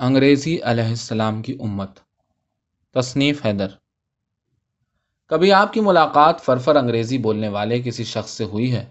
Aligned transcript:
انگریزی 0.00 0.58
علیہ 0.64 0.84
السلام 0.84 1.42
کی 1.42 1.56
امت۔ 1.60 1.90
تصنیف 2.94 3.46
حیدر۔ 3.46 3.66
کبھی 5.28 5.52
آپ 5.52 5.72
کی 5.72 5.80
ملاقات 5.80 6.40
فرفر 6.40 6.76
انگریزی 6.76 7.18
بولنے 7.18 7.48
والے 7.48 7.82
کسی 7.82 8.04
شخص 8.04 8.30
سے 8.30 8.44
ہوئی 8.44 8.72
ہے؟ 8.72 8.84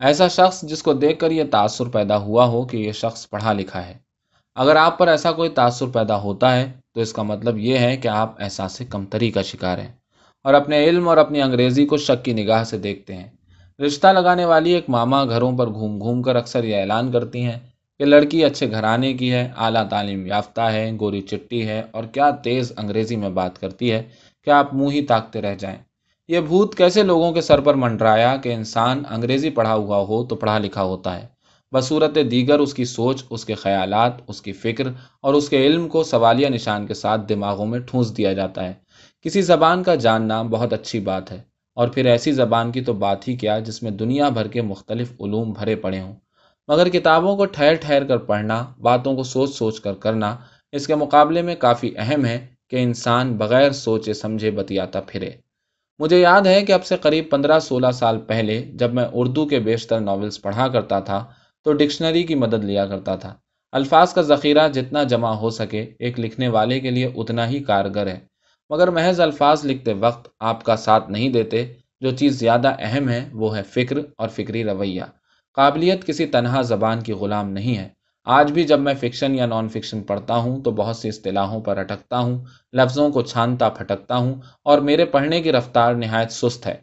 ایسا 0.00 0.28
شخص 0.28 0.62
جس 0.62 0.82
کو 0.82 0.92
دیکھ 0.92 1.18
کر 1.18 1.30
یہ 1.30 1.44
تاثر 1.50 1.84
پیدا 1.84 2.16
ہوا 2.16 2.44
ہو 2.44 2.64
کہ 2.64 2.76
یہ 2.76 2.92
شخص 2.92 3.30
پڑھا 3.30 3.52
لکھا 3.52 3.86
ہے۔ 3.86 3.94
اگر 4.54 4.76
آپ 4.76 4.98
پر 4.98 5.08
ایسا 5.08 5.32
کوئی 5.32 5.48
تاثر 5.48 5.86
پیدا 5.86 6.16
ہوتا 6.16 6.56
ہے، 6.56 6.72
تو 6.94 7.00
اس 7.00 7.12
کا 7.12 7.22
مطلب 7.22 7.58
یہ 7.58 7.78
ہے 7.78 7.96
کہ 7.96 8.08
آپ 8.08 8.42
احساس 8.42 8.82
کمتری 8.90 9.30
کا 9.30 9.42
شکار 9.42 9.78
ہیں 9.78 9.92
اور 10.42 10.54
اپنے 10.54 10.84
علم 10.84 11.08
اور 11.08 11.16
اپنی 11.16 11.42
انگریزی 11.42 11.86
کو 11.86 11.96
شک 11.96 12.24
کی 12.24 12.32
نگاہ 12.32 12.64
سے 12.64 12.78
دیکھتے 12.78 13.14
ہیں۔ 13.14 13.28
رشتہ 13.86 14.06
لگانے 14.06 14.44
والی 14.44 14.70
ایک 14.70 14.90
ماما 14.90 15.24
گھروں 15.24 15.58
پر 15.58 15.66
گھوم 15.66 15.98
گھوم 15.98 16.22
کر 16.22 16.36
اکثر 16.36 16.64
یہ 16.64 16.76
اعلان 16.76 17.12
کرتی 17.12 17.44
ہیں 17.44 17.58
کہ 17.98 18.04
لڑکی 18.04 18.44
اچھے 18.44 18.70
گھرانے 18.70 19.14
کی 19.14 19.32
ہے، 19.32 19.50
اعلیٰ 19.56 19.88
تعلیم 19.88 20.26
یافتہ 20.26 20.60
ہے، 20.60 20.90
گوری 21.00 21.20
چٹی 21.20 21.68
ہے 21.68 21.82
اور 21.90 22.04
کیا 22.04 22.30
تیز 22.30 22.72
انگریزی 22.76 23.16
میں 23.16 23.30
بات 23.30 23.60
کرتی 23.60 23.92
ہے 23.92 24.02
کہ 24.44 24.50
آپ 24.50 24.74
منہ 24.74 24.90
ہی 24.90 25.06
تاکتے 25.06 25.42
رہ 25.42 25.54
جائیں؟ 25.54 25.78
یہ 26.28 26.40
بھوت 26.40 26.74
کیسے 26.74 27.02
لوگوں 27.02 27.32
کے 27.32 27.40
سر 27.40 27.60
پر 27.60 27.74
منڈرایا 27.74 28.36
کہ 28.36 28.54
انسان 28.54 29.02
انگریزی 29.10 29.50
پڑھا 29.50 29.74
ہوا 29.74 29.98
ہو 29.98 30.24
تو 30.24 30.36
پڑھا 30.36 30.58
لکھا 30.58 30.82
ہوتا 30.82 31.22
ہے؟ 31.22 31.26
بصورت 31.72 32.18
دیگر 32.30 32.58
اس 32.58 32.74
کی 32.74 32.84
سوچ، 32.84 33.24
اس 33.30 33.44
کے 33.44 33.54
خیالات، 33.54 34.12
اس 34.28 34.42
کی 34.42 34.52
فکر 34.52 34.84
اور 35.20 35.34
اس 35.34 35.48
کے 35.48 35.66
علم 35.66 35.88
کو 35.88 36.02
سوالیہ 36.02 36.48
نشان 36.48 36.86
کے 36.86 36.94
ساتھ 36.94 37.20
دماغوں 37.28 37.66
میں 37.66 37.78
ٹھونس 37.78 38.16
دیا 38.16 38.32
جاتا 38.32 38.68
ہے۔ 38.68 38.72
کسی 39.22 39.42
زبان 39.42 39.82
کا 39.82 39.94
جاننا 39.94 40.42
بہت 40.42 40.72
اچھی 40.72 41.00
بات 41.00 41.32
ہے 41.32 41.42
اور 41.74 41.88
پھر 41.88 42.06
ایسی 42.06 42.32
زبان 42.32 42.72
کی 42.72 42.80
تو 42.80 42.92
بات 42.92 43.28
ہی 43.28 43.36
کیا 43.36 43.58
جس 43.58 43.82
میں 43.82 43.90
دنیا 43.90 44.28
بھر 44.28 44.48
کے 44.48 44.62
مختلف 44.62 45.12
علوم 45.20 45.52
بھرے 45.52 45.76
پڑے 45.76 46.00
ہوں۔ 46.00 46.14
مگر 46.68 46.88
کتابوں 46.88 47.36
کو 47.36 47.44
ٹھہر 47.44 47.74
ٹھہر 47.74 48.04
کر 48.04 48.16
پڑھنا، 48.16 48.66
باتوں 48.80 49.16
کو 49.16 49.22
سوچ 49.22 49.54
سوچ 49.54 49.80
کر 49.80 49.94
کرنا، 49.94 50.36
اس 50.72 50.86
کے 50.86 50.94
مقابلے 50.94 51.42
میں 51.42 51.54
کافی 51.54 51.90
اہم 51.96 52.24
ہے 52.24 52.46
کہ 52.70 52.76
انسان 52.76 53.36
بغیر 53.36 53.70
سوچے 53.70 54.12
سمجھے 54.12 54.50
بتیاتا 54.50 55.00
پھرے۔ 55.00 55.30
مجھے 55.98 56.20
یاد 56.20 56.42
ہے 56.42 56.62
کہ 56.62 56.72
اب 56.72 56.84
سے 56.84 56.96
قریب 56.96 57.30
پندرہ 57.30 57.58
سولہ 57.58 57.90
سال 57.94 58.20
پہلے 58.20 58.62
جب 58.74 58.94
میں 58.94 59.06
اردو 59.12 59.46
کے 59.46 59.58
بیشتر 59.58 60.00
ناولس 60.00 60.42
پڑھا 60.42 60.68
کرتا 60.68 61.00
تھا، 61.00 61.24
تو 61.64 61.72
ڈکشنری 61.72 62.22
کی 62.22 62.34
مدد 62.34 62.64
لیا 62.64 62.86
کرتا 62.86 63.16
تھا۔ 63.16 63.34
الفاظ 63.72 64.14
کا 64.14 64.22
ذخیرہ 64.22 64.68
جتنا 64.68 65.02
جمع 65.02 65.30
ہو 65.30 65.50
سکے، 65.50 65.86
ایک 65.98 66.20
لکھنے 66.20 66.48
والے 66.48 66.80
کے 66.80 66.90
لیے 66.90 67.10
اتنا 67.14 67.48
ہی 67.48 67.58
کارگر 67.58 68.06
ہے۔ 68.06 68.18
مگر 68.70 68.88
محض 68.88 69.20
الفاظ 69.20 69.64
لکھتے 69.64 69.92
وقت 69.92 70.28
آپ 70.40 70.64
کا 70.64 70.76
ساتھ 70.76 71.10
نہیں 71.10 71.28
دیتے، 71.28 71.72
جو 72.00 72.10
چیز 72.10 72.38
زیادہ 72.38 72.74
اہم 72.78 73.08
ہے، 73.08 73.28
وہ 73.32 73.56
ہے 73.56 73.62
فکر 73.62 73.98
اور 74.16 74.28
فکری 74.28 74.64
رویہ۔ 74.64 75.02
قابلیت 75.54 76.06
کسی 76.06 76.26
تنہا 76.26 76.62
زبان 76.62 77.00
کی 77.00 77.12
غلام 77.12 77.50
نہیں 77.50 77.76
ہے۔ 77.76 77.88
آج 78.24 78.52
بھی 78.52 78.64
جب 78.64 78.80
میں 78.80 78.94
فکشن 78.94 79.34
یا 79.34 79.46
نان 79.46 79.68
فکشن 79.68 80.02
پڑھتا 80.02 80.36
ہوں 80.36 80.62
تو 80.62 80.70
بہت 80.70 80.96
سی 80.96 81.08
اصطلاحوں 81.08 81.60
پر 81.60 81.76
اٹکتا 81.76 82.18
ہوں، 82.18 82.44
لفظوں 82.72 83.10
کو 83.10 83.22
چھانتا 83.22 83.68
پھٹکتا 83.68 84.16
ہوں 84.16 84.34
اور 84.64 84.78
میرے 84.78 85.04
پڑھنے 85.04 85.42
کی 85.42 85.52
رفتار 85.52 85.94
نہایت 85.94 86.32
سست 86.32 86.66
ہے۔ 86.66 86.74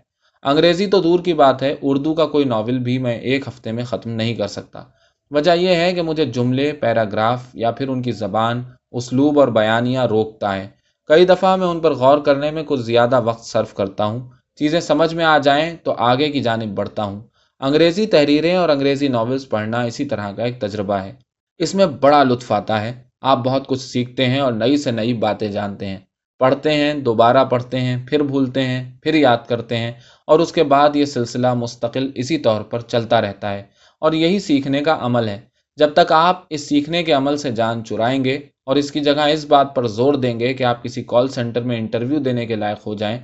انگریزی 0.43 0.87
تو 0.87 1.01
دور 1.01 1.19
کی 1.19 1.33
بات 1.33 1.63
ہے، 1.63 1.75
اردو 1.81 2.13
کا 2.13 2.25
کوئی 2.25 2.45
ناول 2.45 2.79
بھی 2.79 2.97
میں 2.97 3.19
ایک 3.19 3.47
ہفتے 3.47 3.71
میں 3.71 3.83
ختم 3.83 4.09
نہیں 4.09 4.35
کر 4.35 4.47
سکتا۔ 4.47 4.83
وجہ 5.31 5.51
یہ 5.51 5.75
ہے 5.75 5.93
کہ 5.93 6.01
مجھے 6.01 6.25
جملے، 6.25 6.71
پیراگراف 6.71 7.43
یا 7.53 7.71
پھر 7.71 7.87
ان 7.87 8.01
کی 8.01 8.11
زبان، 8.11 8.63
اسلوب 8.91 9.39
اور 9.39 9.47
بیانیاں 9.47 10.07
روکتا 10.07 10.55
ہے۔ 10.55 10.67
کئی 11.07 11.25
دفعہ 11.25 11.55
میں 11.55 11.67
ان 11.67 11.79
پر 11.79 11.91
غور 11.93 12.17
کرنے 12.17 12.51
میں 12.51 12.63
کچھ 12.65 12.81
زیادہ 12.81 13.21
وقت 13.21 13.45
صرف 13.45 13.73
کرتا 13.73 14.05
ہوں۔ 14.05 14.29
چیزیں 14.55 14.79
سمجھ 14.79 15.15
میں 15.15 15.25
آ 15.25 15.37
جائیں 15.37 15.77
تو 15.83 15.93
آگے 15.97 16.29
کی 16.29 16.39
جانب 16.39 16.75
بڑھتا 16.75 17.03
ہوں۔ 17.03 17.21
انگریزی 17.61 18.05
تحریریں 18.05 18.55
اور 18.55 18.69
انگریزی 18.69 19.07
ناولز 19.07 19.49
پڑھنا 19.49 19.81
اسی 19.81 20.05
طرح 20.05 20.31
کا 20.31 20.43
ایک 20.43 20.61
تجربہ 20.61 20.93
ہے۔ 20.93 21.13
اس 21.57 21.75
میں 21.75 21.85
بڑا 21.85 22.23
لطف 22.23 22.51
آتا 22.51 22.81
ہے۔ 22.81 22.93
آپ 23.21 23.37
بہت 23.37 23.67
کچھ 23.67 23.81
سیکھتے 23.81 24.25
ہیں 24.25 24.39
اور 24.39 24.53
نئی 24.53 24.77
سے 24.77 24.91
نئی 24.91 25.13
باتیں 25.13 25.47
جانتے 25.47 25.85
ہیں۔ 25.85 25.97
پڑھتے 26.39 26.73
ہیں، 26.73 26.93
دوبارہ 26.93 27.45
پڑھتے 27.45 27.79
ہیں، 27.79 28.07
پھر 28.09 28.23
بھولتے 28.23 28.61
ہیں، 28.61 28.91
پھر 29.01 29.13
یاد 29.13 29.37
کرتے 29.47 29.77
ہیں 29.77 29.91
اور 30.27 30.39
اس 30.39 30.51
کے 30.51 30.63
بعد 30.63 30.95
یہ 30.95 31.05
سلسلہ 31.05 31.53
مستقل 31.53 32.11
اسی 32.15 32.37
طور 32.37 32.61
پر 32.61 32.79
چلتا 32.79 33.21
رہتا 33.21 33.53
ہے۔ 33.53 33.63
اور 33.99 34.13
یہی 34.13 34.39
سیکھنے 34.39 34.81
کا 34.81 34.97
عمل 35.01 35.29
ہے۔ 35.29 35.39
جب 35.75 35.93
تک 35.93 36.11
آپ 36.11 36.43
اس 36.49 36.69
سیکھنے 36.69 37.03
کے 37.03 37.11
عمل 37.11 37.37
سے 37.37 37.51
جان 37.51 37.85
چرائیں 37.85 38.23
گے 38.23 38.35
اور 38.65 38.75
اس 38.75 38.91
کی 38.91 38.99
جگہ 38.99 39.21
اس 39.21 39.45
بات 39.45 39.75
پر 39.75 39.87
زور 39.87 40.13
دیں 40.13 40.39
گے 40.39 40.53
کہ 40.53 40.63
آپ 40.63 40.83
کسی 40.83 41.03
کال 41.03 41.27
سینٹر 41.27 41.61
میں 41.61 41.77
انٹرویو 41.77 42.19
دینے 42.19 42.45
کے 42.45 42.55
لائق 42.55 42.87
ہو 42.87 42.93
جائیں 42.95 43.19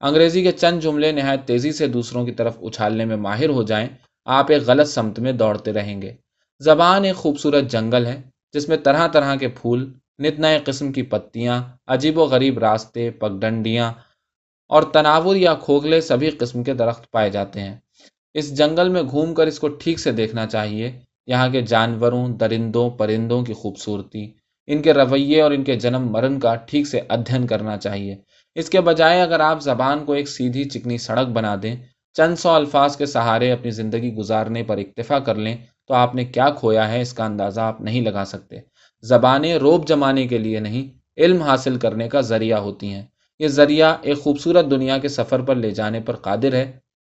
انگریزی 0.00 0.42
کے 0.42 0.52
چند 0.52 0.80
جملے 0.80 1.12
نہایت 1.12 1.40
تیزی 1.44 1.72
سے 1.72 1.86
دوسروں 1.86 2.24
کی 2.24 2.32
طرف 2.32 2.56
اچھالنے 2.62 3.04
میں 3.04 3.16
ماہر 3.16 3.48
ہو 3.48 3.62
جائیں، 3.62 3.88
آپ 4.24 4.46
ایک 4.48 4.62
غلط 4.62 4.88
سمت 4.88 5.18
میں 5.18 5.32
دوڑتے 5.32 5.72
رہیں 5.72 6.02
گے۔ 6.02 6.12
زبان 6.60 7.04
ایک 7.04 7.16
خوبصورت 7.16 7.64
جنگل 7.64 8.06
ہے، 8.06 8.20
جس 8.52 8.68
میں 8.68 8.76
طرح 8.76 9.08
طرح 9.08 9.36
کے 9.36 9.48
پھول 9.48 9.92
نت 10.18 10.40
نئے 10.40 10.58
قسم 10.64 10.92
کی 10.92 11.02
پتیاں، 11.02 11.62
عجیب 11.86 12.18
و 12.18 12.24
غریب 12.24 12.58
راستے، 12.58 13.10
پگڈنڈیاں 13.10 13.92
اور 14.68 14.82
تناور 14.82 15.36
یا 15.36 15.54
کھوکھلے 15.54 16.00
سبھی 16.00 16.30
قسم 16.30 16.62
کے 16.62 16.74
درخت 16.74 17.10
پائے 17.10 17.30
جاتے 17.30 17.60
ہیں۔ 17.60 17.76
اس 18.34 18.58
جنگل 18.58 18.88
میں 18.88 19.02
گھوم 19.02 19.34
کر 19.34 19.46
اس 19.46 19.58
کو 19.58 19.68
ٹھیک 19.68 19.98
سے 19.98 20.12
دیکھنا 20.12 20.46
چاہیے۔ 20.46 21.00
یہاں 21.26 21.48
کے 21.48 21.62
جانوروں، 21.62 22.28
درندوں، 22.28 22.90
پرندوں 22.90 23.42
کی 23.42 23.52
خوبصورتی، 23.52 24.32
ان 24.66 24.82
کے 24.82 24.94
رویے 24.94 25.42
اور 25.42 25.50
ان 25.50 25.64
کے 25.64 25.76
جنم 25.76 26.08
مرن 26.10 26.40
کا 26.40 26.54
ٹھیک 26.54 26.86
سے 26.86 27.00
ادھین 27.08 27.46
کرنا 27.46 27.76
چاہیے۔ 27.76 28.16
اس 28.58 28.70
کے 28.70 28.80
بجائے 28.80 29.22
اگر 29.22 29.40
آپ 29.40 29.62
زبان 29.62 30.04
کو 30.04 30.12
ایک 30.12 30.28
سیدھی 30.28 30.64
چکنی 30.64 30.98
سڑک 30.98 31.26
بنا 31.26 31.54
دیں، 31.62 31.76
چند 32.14 32.36
سو 32.36 32.50
الفاظ 32.50 32.96
کے 32.96 33.06
سہارے 33.06 33.52
اپنی 33.52 33.70
زندگی 33.70 34.14
گزارنے 34.14 34.62
پر 34.62 34.76
اکتفا 34.76 35.18
کر 35.18 35.34
لیں، 35.34 35.56
تو 35.88 35.94
آپ 35.94 36.14
نے 36.14 36.24
کیا 36.24 36.50
کھویا 36.50 36.92
ہے 36.92 37.00
اس 37.00 37.12
کا 37.12 37.24
اندازہ 37.24 37.60
آپ 37.60 37.80
نہیں 37.80 38.00
لگا 38.00 38.24
سکتے۔ 38.24 38.56
زبانیں 39.02 39.54
روب 39.54 39.88
جمانے 39.88 40.26
کے 40.26 40.38
لیے 40.38 40.60
نہیں، 40.60 40.98
علم 41.16 41.42
حاصل 41.42 41.76
کرنے 41.76 42.08
کا 42.08 42.20
ذریعہ 42.20 42.58
ہوتی 42.58 42.92
ہیں۔ 42.92 43.02
یہ 43.38 43.48
ذریعہ 43.48 43.96
ایک 44.02 44.18
خوبصورت 44.18 44.70
دنیا 44.70 44.98
کے 44.98 45.08
سفر 45.08 45.40
پر 45.40 45.54
لے 45.54 45.70
جانے 45.70 46.00
پر 46.00 46.16
قادر 46.16 46.52
ہے۔ 46.52 46.72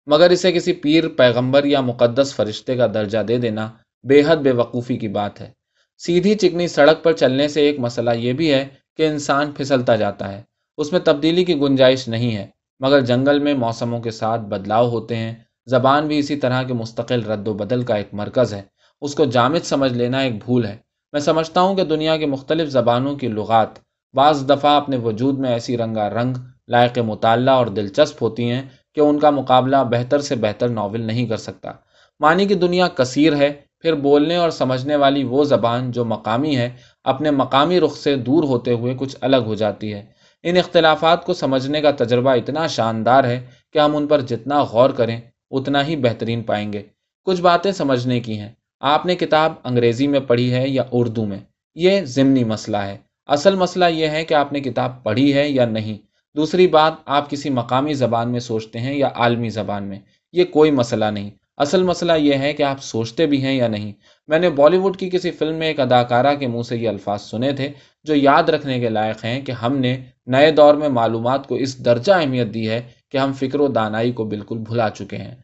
مگر 0.05 0.29
اسے 0.29 0.51
کسی 0.51 0.73
پیر، 0.73 1.07
پیغمبر 1.07 1.65
یا 1.65 1.81
مقدس 1.81 2.35
فرشتے 2.35 2.75
کا 2.75 2.87
درجہ 2.93 3.19
دے 3.19 3.37
دینا 3.37 3.71
بے 4.03 4.21
حد 4.27 4.37
بے 4.37 4.51
وقوفی 4.51 4.97
کی 4.97 5.07
بات 5.07 5.41
ہے۔ 5.41 5.51
سیدھی 5.97 6.35
چکنی 6.35 6.67
سڑک 6.67 7.03
پر 7.03 7.13
چلنے 7.13 7.47
سے 7.47 7.61
ایک 7.61 7.79
مسئلہ 7.79 8.11
یہ 8.15 8.33
بھی 8.33 8.53
ہے 8.53 8.67
کہ 8.97 9.07
انسان 9.07 9.51
پھسلتا 9.51 9.95
جاتا 9.95 10.31
ہے۔ 10.31 10.50
اس 10.81 10.91
میں 10.91 10.99
تبدیلی 11.03 11.43
کی 11.43 11.59
گنجائش 11.59 12.07
نہیں 12.07 12.35
ہے، 12.35 12.47
مگر 12.79 13.01
جنگل 13.01 13.39
میں 13.39 13.53
موسموں 13.53 13.99
کے 13.99 14.11
ساتھ 14.11 14.41
بدلاؤ 14.41 14.89
ہوتے 14.89 15.15
ہیں۔ 15.15 15.35
زبان 15.65 16.07
بھی 16.07 16.19
اسی 16.19 16.35
طرح 16.35 16.63
کے 16.63 16.73
مستقل 16.73 17.23
رد 17.23 17.47
و 17.47 17.53
بدل 17.53 17.81
کا 17.81 17.95
ایک 17.95 18.07
مرکز 18.13 18.53
ہے۔ 18.53 18.61
اس 19.01 19.15
کو 19.15 19.25
جامد 19.25 19.63
سمجھ 19.63 19.93
لینا 19.93 20.19
ایک 20.19 20.43
بھول 20.45 20.65
ہے۔ 20.65 20.77
میں 21.11 21.21
سمجھتا 21.21 21.61
ہوں 21.61 21.75
کہ 21.75 21.83
دنیا 21.83 22.17
کے 22.17 22.25
مختلف 22.25 22.69
زبانوں 22.69 23.15
کی 23.15 23.27
لغات 23.27 23.67
بعض 24.13 24.49
دفعہ 24.49 24.71
اپنے 24.71 24.97
وجود 24.97 25.39
میں 25.39 25.49
ایسی 25.49 25.77
رنگا 25.77 26.09
رنگ، 26.09 26.33
لائق 26.67 26.99
مطالعہ 26.99 27.55
اور 27.55 27.67
دلچسپ 27.67 28.23
ہوتی 28.23 28.51
ہیں 28.51 28.61
کہ 28.95 29.01
ان 29.01 29.19
کا 29.19 29.29
مقابلہ 29.29 29.77
بہتر 29.91 30.19
سے 30.19 30.35
بہتر 30.35 30.69
ناول 30.69 31.01
نہیں 31.01 31.25
کر 31.25 31.37
سکتا۔ 31.37 31.71
معنی 32.19 32.45
کی 32.45 32.53
دنیا 32.53 32.87
کثیر 32.87 33.35
ہے، 33.35 33.53
پھر 33.79 33.93
بولنے 33.93 34.35
اور 34.35 34.49
سمجھنے 34.49 34.95
والی 34.95 35.23
وہ 35.23 35.43
زبان 35.43 35.91
جو 35.91 36.05
مقامی 36.05 36.57
ہے، 36.57 36.69
اپنے 37.03 37.31
مقامی 37.31 37.79
رخ 37.79 37.97
سے 37.97 38.15
دور 38.15 38.43
ہوتے 38.43 38.73
ہوئے 38.73 38.95
کچھ 38.97 39.15
الگ 39.21 39.43
ہو 39.45 39.55
جاتی 39.55 39.93
ہے۔ 39.93 40.20
ان 40.43 40.57
اختلافات 40.57 41.25
کو 41.25 41.33
سمجھنے 41.33 41.81
کا 41.81 41.91
تجربہ 41.91 42.29
اتنا 42.29 42.67
شاندار 42.67 43.23
ہے 43.23 43.45
کہ 43.73 43.79
ہم 43.79 43.95
ان 43.95 44.07
پر 44.07 44.21
جتنا 44.21 44.63
غور 44.63 44.89
کریں، 44.89 45.21
اتنا 45.51 45.87
ہی 45.87 45.95
بہترین 45.95 46.43
پائیں 46.43 46.73
گے۔ 46.73 46.81
کچھ 47.23 47.41
باتیں 47.41 47.71
سمجھنے 47.71 48.19
کی 48.19 48.39
ہیں۔ 48.39 48.49
آپ 48.79 49.05
نے 49.05 49.15
کتاب 49.15 49.53
انگریزی 49.63 50.07
میں 50.07 50.19
پڑھی 50.19 50.53
ہے 50.53 50.67
یا 50.67 50.83
اردو 50.91 51.25
میں؟ 51.25 51.39
یہ 51.75 52.01
ضمنی 52.03 52.43
مسئلہ 52.43 52.77
ہے۔ 52.77 52.97
اصل 53.27 53.55
مسئلہ 53.55 53.85
یہ 53.85 54.07
ہے 54.07 54.25
کہ 54.25 54.33
آپ 54.33 54.53
نے 54.53 54.59
کتاب 54.59 55.03
پڑھی 55.03 55.33
ہے 55.33 55.49
یا 55.49 55.65
نہیں۔ 55.65 55.97
دوسری 56.35 56.67
بات، 56.67 56.93
آپ 57.05 57.29
کسی 57.29 57.49
مقامی 57.49 57.93
زبان 57.93 58.31
میں 58.31 58.39
سوچتے 58.39 58.79
ہیں 58.79 58.95
یا 58.95 59.09
عالمی 59.15 59.49
زبان 59.49 59.83
میں؟ 59.83 59.99
یہ 60.31 60.43
کوئی 60.43 60.71
مسئلہ 60.71 61.05
نہیں۔ 61.05 61.29
اصل 61.57 61.83
مسئلہ 61.83 62.11
یہ 62.11 62.33
ہے 62.33 62.53
کہ 62.53 62.63
آپ 62.63 62.83
سوچتے 62.83 63.25
بھی 63.25 63.43
ہیں 63.43 63.53
یا 63.53 63.67
نہیں۔ 63.67 63.91
میں 64.27 64.39
نے 64.39 64.49
بالی 64.49 64.77
ووڈ 64.77 64.97
کی 64.97 65.09
کسی 65.09 65.31
فلم 65.31 65.55
میں 65.55 65.67
ایک 65.67 65.79
اداکارہ 65.79 66.35
کے 66.35 66.47
منہ 66.47 66.61
سے 66.61 66.77
یہ 66.77 66.89
الفاظ 66.89 67.21
سنے 67.21 67.51
تھے 67.51 67.71
جو 68.03 68.15
یاد 68.15 68.43
رکھنے 68.43 68.79
کے 68.79 68.89
لائق 68.89 69.25
ہیں 69.25 69.41
کہ 69.41 69.51
ہم 69.51 69.77
نے 69.77 70.03
نئے 70.31 70.51
دور 70.51 70.73
میں 70.73 70.89
معلومات 70.89 71.47
کو 71.47 71.55
اس 71.55 71.85
درجہ 71.85 72.13
اہمیت 72.13 72.53
دی 72.53 72.69
ہے 72.69 72.81
کہ 73.11 73.17
ہم 73.17 73.33
فکر 73.33 73.59
و 73.59 73.67
دانائی 73.67 74.11
کو 74.11 74.23
بالکل 74.23 74.57
بھلا 74.57 74.89
چکے 74.89 75.17
ہیں۔ 75.17 75.35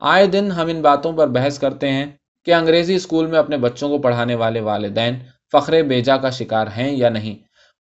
آئے 0.00 0.26
دن 0.26 0.50
ہم 0.52 0.66
ان 0.66 0.82
باتوں 0.82 1.12
پر 1.12 1.28
بحث 1.28 1.58
کرتے 1.58 1.88
ہیں 1.88 2.06
کہ 2.44 2.54
انگریزی 2.54 2.94
اسکول 2.94 3.26
میں 3.26 3.38
اپنے 3.38 3.56
بچوں 3.56 3.88
کو 3.88 3.98
پڑھانے 3.98 4.34
والے 4.34 4.60
والدین 4.60 5.14
فخر 5.52 5.82
بیجا 5.82 6.16
کا 6.16 6.30
شکار 6.30 6.66
ہیں 6.76 6.96
یا 6.96 7.08
نہیں۔ 7.08 7.34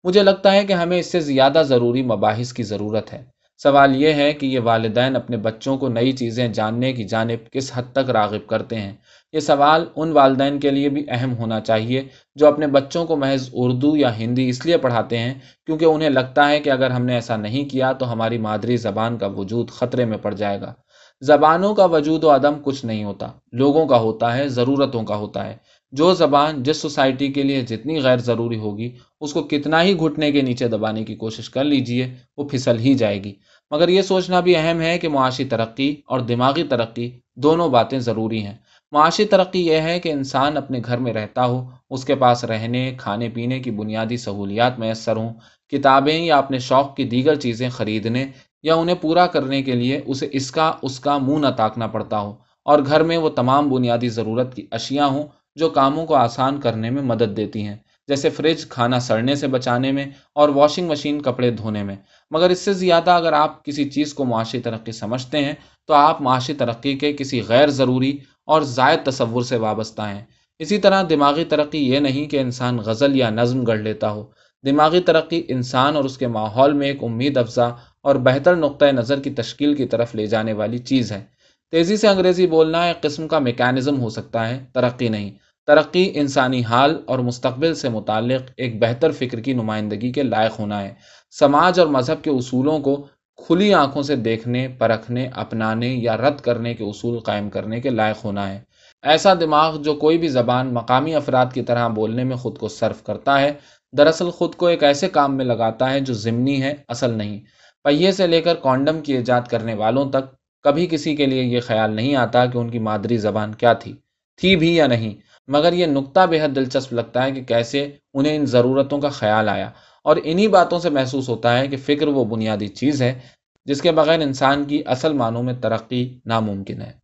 مجھے 0.03 0.23
لگتا 0.23 0.51
ہے 0.53 0.65
کہ 0.65 0.73
ہمیں 0.73 0.99
اس 0.99 1.11
سے 1.11 1.19
زیادہ 1.19 1.63
ضروری 1.65 2.03
مباحث 2.03 2.53
کی 2.53 2.63
ضرورت 2.63 3.13
ہے۔ 3.13 3.23
سوال 3.57 3.95
یہ 3.95 4.13
ہے 4.13 4.33
کہ 4.33 4.45
یہ 4.45 4.59
والدین 4.59 5.15
اپنے 5.15 5.37
بچوں 5.37 5.77
کو 5.77 5.89
نئی 5.89 6.11
چیزیں 6.11 6.47
جاننے 6.47 6.93
کی 6.93 7.03
جانب 7.03 7.51
کس 7.51 7.71
حد 7.73 7.83
تک 7.91 8.09
راغب 8.09 8.47
کرتے 8.47 8.75
ہیں؟ 8.75 8.93
یہ 9.33 9.39
سوال 9.39 9.85
ان 9.95 10.11
والدین 10.11 10.59
کے 10.59 10.69
لیے 10.69 10.89
بھی 10.89 11.05
اہم 11.09 11.37
ہونا 11.37 11.59
چاہیے 11.59 12.03
جو 12.35 12.47
اپنے 12.47 12.67
بچوں 12.67 13.05
کو 13.05 13.15
محض 13.15 13.49
اردو 13.53 13.97
یا 13.97 14.17
ہندی 14.17 14.49
اس 14.49 14.65
لیے 14.65 14.77
پڑھاتے 14.77 15.17
ہیں 15.17 15.33
کیونکہ 15.65 15.85
انہیں 15.85 16.09
لگتا 16.09 16.49
ہے 16.49 16.59
کہ 16.59 16.69
اگر 16.69 16.91
ہم 16.91 17.05
نے 17.05 17.13
ایسا 17.13 17.35
نہیں 17.35 17.69
کیا 17.69 17.91
تو 17.91 18.11
ہماری 18.11 18.37
مادری 18.37 18.77
زبان 18.77 19.17
کا 19.17 19.27
وجود 19.27 19.69
خطرے 19.69 20.05
میں 20.05 20.17
پڑ 20.17 20.33
جائے 20.33 20.61
گا۔ 20.61 20.73
زبانوں 21.21 21.75
کا 21.75 21.85
وجود 21.85 22.23
و 22.23 22.35
عدم 22.35 22.53
کچھ 22.63 22.85
نہیں 22.85 23.03
ہوتا، 23.03 23.27
لوگوں 23.51 23.85
کا 23.85 23.97
ہوتا 23.97 24.37
ہے، 24.37 24.47
ضرورتوں 24.47 25.03
کا 25.03 25.15
ہوتا 25.15 25.45
ہے۔ 25.45 25.57
جو 25.93 26.13
زبان 26.13 26.63
جس 26.63 26.77
سوسائٹی 26.77 27.27
کے 27.27 27.43
لیے 27.43 27.61
جتنی 27.61 28.01
غیر 28.01 28.17
ضروری 28.17 28.57
ہوگی، 28.57 28.95
اس 29.21 29.33
کو 29.33 29.43
کتنا 29.43 29.83
ہی 29.83 29.99
گھٹنے 29.99 30.31
کے 30.31 30.41
نیچے 30.41 30.67
دبانے 30.67 31.03
کی 31.03 31.15
کوشش 31.15 31.49
کر 31.49 31.63
لیجیے، 31.63 32.13
وہ 32.37 32.49
پھسل 32.49 32.79
ہی 32.79 32.93
جائے 32.93 33.23
گی۔ 33.23 33.33
مگر 33.71 33.87
یہ 33.87 34.01
سوچنا 34.01 34.39
بھی 34.39 34.55
اہم 34.55 34.81
ہے 34.81 34.99
کہ 34.99 35.09
معاشی 35.09 35.45
ترقی 35.45 35.95
اور 36.05 36.19
دماغی 36.19 36.63
ترقی 36.63 37.11
دونوں 37.35 37.69
باتیں 37.69 37.99
ضروری 37.99 38.45
ہیں۔ 38.45 38.57
معاشی 38.91 39.25
ترقی 39.25 39.67
یہ 39.67 39.75
ہے 39.75 39.99
کہ 39.99 40.11
انسان 40.11 40.57
اپنے 40.57 40.79
گھر 40.85 40.97
میں 40.97 41.13
رہتا 41.13 41.45
ہو، 41.45 41.69
اس 41.89 42.05
کے 42.05 42.15
پاس 42.15 42.43
رہنے، 42.43 42.93
کھانے 42.97 43.29
پینے 43.29 43.59
کی 43.59 43.71
بنیادی 43.71 44.17
سہولیات 44.17 44.79
میسر 44.79 45.15
ہوں، 45.15 45.33
کتابیں 45.69 46.21
یا 46.21 46.37
اپنے 46.37 46.59
شوق 46.59 46.95
کی 46.95 47.03
دیگر 47.03 47.35
چیزیں 47.35 47.69
خریدنے 47.69 48.25
یا 48.63 48.75
انہیں 48.75 48.95
پورا 48.95 49.27
کرنے 49.27 49.61
کے 49.61 49.71
لیے 49.71 50.01
اسے 50.05 50.27
اس 50.31 50.51
کا 50.51 50.71
اس 50.81 50.99
کا 50.99 51.17
منہ 51.17 51.37
نہ 51.37 51.47
تاکنا 51.57 51.87
پڑتا 51.87 52.19
ہو۔ 52.19 52.35
اور 52.65 52.79
گھر 52.85 53.03
میں 53.03 53.17
وہ 53.17 53.29
تمام 53.29 53.69
بنیادی 53.69 54.09
ضرورت 54.09 54.55
کی 54.55 54.67
اشیاء 54.71 55.05
ہوں 55.05 55.23
جو 55.55 55.69
کاموں 55.69 56.05
کو 56.05 56.15
آسان 56.15 56.59
کرنے 56.59 56.89
میں 56.89 57.01
مدد 57.01 57.37
دیتی 57.37 57.65
ہیں، 57.67 57.75
جیسے 58.07 58.29
فریج 58.29 58.65
کھانا 58.65 58.99
سڑنے 58.99 59.35
سے 59.35 59.47
بچانے 59.47 59.91
میں 59.91 60.05
اور 60.35 60.49
واشنگ 60.49 60.87
مشین 60.87 61.21
کپڑے 61.21 61.51
دھونے 61.51 61.83
میں۔ 61.83 61.95
مگر 62.31 62.49
اس 62.49 62.59
سے 62.59 62.73
زیادہ 62.73 63.11
اگر 63.11 63.33
آپ 63.33 63.65
کسی 63.65 63.89
چیز 63.89 64.13
کو 64.13 64.25
معاشی 64.25 64.59
ترقی 64.59 64.91
سمجھتے 64.91 65.45
ہیں، 65.45 65.53
تو 65.87 65.93
آپ 65.93 66.21
معاشی 66.21 66.53
ترقی 66.53 66.97
کے 66.97 67.13
کسی 67.13 67.41
غیر 67.47 67.69
ضروری 67.69 68.17
اور 68.45 68.61
زائد 68.61 68.99
تصور 69.05 69.41
سے 69.41 69.57
وابستہ 69.57 70.01
ہیں۔ 70.01 70.25
اسی 70.59 70.77
طرح 70.77 71.03
دماغی 71.09 71.45
ترقی 71.45 71.89
یہ 71.89 71.99
نہیں 71.99 72.25
کہ 72.25 72.39
انسان 72.39 72.77
غزل 72.77 73.15
یا 73.15 73.29
نظم 73.29 73.63
گڑھ 73.63 73.79
لیتا 73.79 74.11
ہو۔ 74.11 74.25
دماغی 74.65 74.99
ترقی 74.99 75.43
انسان 75.47 75.95
اور 75.95 76.03
اس 76.03 76.17
کے 76.17 76.27
ماحول 76.27 76.73
میں 76.73 76.87
ایک 76.87 77.03
امید 77.03 77.37
افزا 77.37 77.69
اور 78.01 78.15
بہتر 78.15 78.55
نقطۂ 78.55 78.85
نظر 78.85 79.19
کی 79.19 79.29
تشکیل 79.29 79.75
کی 79.75 79.85
طرف 79.85 80.15
لے 80.15 80.25
جانے 80.25 80.53
والی 80.53 80.77
چیز 80.77 81.11
ہے۔ 81.11 81.25
تیزی 81.73 81.97
سے 81.97 82.07
انگریزی 82.07 82.47
بولنا 82.47 82.83
ایک 82.83 83.01
قسم 83.01 83.27
کا 83.27 83.39
میکینزم 83.39 84.01
ہو 84.01 84.09
سکتا 84.09 84.49
ہے، 84.49 84.65
ترقی 84.73 85.09
نہیں۔ 85.09 85.31
ترقی 85.67 86.11
انسانی 86.15 86.63
حال 86.63 87.01
اور 87.05 87.19
مستقبل 87.19 87.75
سے 87.75 87.89
متعلق 87.89 88.51
ایک 88.57 88.79
بہتر 88.79 89.11
فکر 89.11 89.39
کی 89.39 89.53
نمائندگی 89.53 90.11
کے 90.11 90.23
لائق 90.23 90.59
ہونا 90.59 90.81
ہے۔ 90.81 90.93
سماج 91.31 91.79
اور 91.79 91.87
مذہب 91.87 92.23
کے 92.23 92.29
اصولوں 92.29 92.79
کو 92.79 93.07
کھلی 93.47 93.73
آنکھوں 93.73 94.03
سے 94.03 94.15
دیکھنے، 94.15 94.67
پرکھنے، 94.67 95.29
اپنانے 95.33 95.87
یا 95.87 96.17
رد 96.17 96.39
کرنے 96.39 96.73
کے 96.73 96.83
اصول 96.83 97.19
قائم 97.19 97.49
کرنے 97.49 97.81
کے 97.81 97.89
لائق 97.89 98.25
ہونا 98.25 98.49
ہے۔ 98.49 98.61
ایسا 99.01 99.33
دماغ 99.33 99.81
جو 99.81 99.93
کوئی 99.93 100.17
بھی 100.17 100.27
زبان 100.27 100.73
مقامی 100.73 101.15
افراد 101.15 101.45
کی 101.53 101.61
طرح 101.61 101.87
بولنے 101.87 102.23
میں 102.23 102.35
خود 102.35 102.57
کو 102.57 102.67
صرف 102.67 103.03
کرتا 103.03 103.41
ہے، 103.41 103.53
دراصل 103.97 104.29
خود 104.29 104.55
کو 104.55 104.67
ایک 104.67 104.83
ایسے 104.83 105.09
کام 105.09 105.37
میں 105.37 105.45
لگاتا 105.45 105.91
ہے 105.91 105.99
جو 105.99 106.13
ضمنی 106.13 106.61
ہے، 106.61 106.73
اصل 106.87 107.09
نہیں۔ 107.09 107.39
پہیے 107.83 108.11
سے 108.11 108.27
لے 108.27 108.41
کر 108.41 108.55
کانڈم 108.55 109.01
کی 109.01 109.13
ایجاد 109.13 109.41
کرنے 109.41 109.73
والوں 109.73 110.09
تک 110.09 110.42
کبھی 110.63 110.87
کسی 110.87 111.15
کے 111.15 111.25
لیے 111.25 111.43
یہ 111.43 111.59
خیال 111.59 111.91
نہیں 111.91 112.15
آتا 112.15 112.45
کہ 112.45 112.57
ان 112.57 112.69
کی 112.69 112.79
مادری 112.79 113.17
زبان 113.17 113.53
کیا 113.53 113.73
تھی 113.73 113.93
تھی 114.37 114.55
بھی 114.55 114.75
یا 114.75 114.87
نہیں، 114.87 115.13
مگر 115.47 115.73
یہ 115.73 115.85
نقطہ 115.85 116.25
بے 116.29 116.41
حد 116.41 116.55
دلچسپ 116.55 116.93
لگتا 116.93 117.23
ہے 117.23 117.31
کہ 117.31 117.43
کیسے 117.43 117.91
انہیں 118.13 118.35
ان 118.35 118.45
ضرورتوں 118.45 118.99
کا 118.99 119.09
خیال 119.09 119.49
آیا۔ 119.49 119.69
اور 120.03 120.17
انہی 120.23 120.47
باتوں 120.47 120.79
سے 120.79 120.89
محسوس 120.89 121.29
ہوتا 121.29 121.59
ہے 121.59 121.67
کہ 121.67 121.77
فکر 121.77 122.07
وہ 122.07 122.25
بنیادی 122.25 122.67
چیز 122.67 123.01
ہے 123.01 123.19
جس 123.65 123.81
کے 123.81 123.91
بغیر 123.91 124.19
انسان 124.19 124.63
کی 124.63 124.83
اصل 124.85 125.13
معنوں 125.13 125.43
میں 125.43 125.53
ترقی 125.53 126.19
ناممکن 126.25 126.81
ہے۔ 126.81 127.02